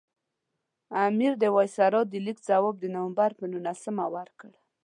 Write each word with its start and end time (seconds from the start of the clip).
امیر 1.05 1.33
د 1.39 1.43
وایسرا 1.55 2.01
د 2.11 2.13
لیک 2.25 2.39
ځواب 2.47 2.75
د 2.79 2.85
نومبر 2.95 3.29
پر 3.37 3.45
نولسمه 3.53 4.05
ورکړ. 4.15 4.49